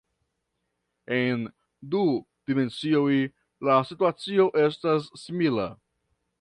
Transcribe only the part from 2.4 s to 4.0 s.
dimensioj la